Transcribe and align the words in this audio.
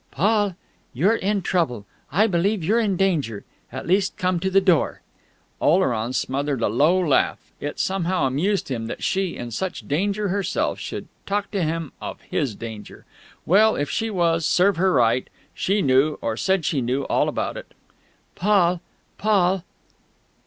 "Paul!... 0.09 0.55
You're 0.95 1.17
in 1.17 1.43
trouble.... 1.43 1.85
I 2.11 2.25
believe 2.25 2.63
you're 2.63 2.79
in 2.79 2.97
danger... 2.97 3.45
at 3.71 3.85
least 3.85 4.17
come 4.17 4.39
to 4.39 4.49
the 4.49 4.59
door!..." 4.59 5.01
Oleron 5.61 6.13
smothered 6.13 6.63
a 6.63 6.69
low 6.69 6.97
laugh. 6.97 7.37
It 7.59 7.77
somehow 7.79 8.25
amused 8.25 8.69
him 8.69 8.87
that 8.87 9.03
she, 9.03 9.35
in 9.37 9.51
such 9.51 9.87
danger 9.87 10.29
herself, 10.29 10.79
should 10.79 11.07
talk 11.27 11.51
to 11.51 11.61
him 11.61 11.91
of 12.01 12.19
his 12.21 12.55
danger!... 12.55 13.05
Well, 13.45 13.75
if 13.75 13.91
she 13.91 14.09
was, 14.09 14.43
serve 14.43 14.77
her 14.77 14.91
right; 14.91 15.29
she 15.53 15.83
knew, 15.83 16.17
or 16.19 16.35
said 16.35 16.65
she 16.65 16.81
knew, 16.81 17.03
all 17.03 17.29
about 17.29 17.55
it.... 17.55 17.71
"Paul!... 18.33 18.81
Paul!..." 19.19 19.63